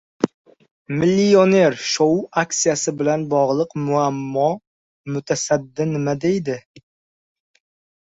«Millioner 1.01 1.75
shou» 1.89 2.15
aksiyasi 2.43 2.95
bilan 3.03 3.27
bog‘liq 3.35 3.77
muammo: 3.85 4.49
mutasaddi 5.15 5.91
nima 5.95 6.21
deydi? 6.29 6.61